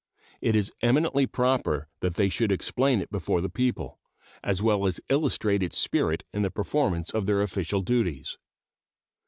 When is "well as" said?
4.59-4.99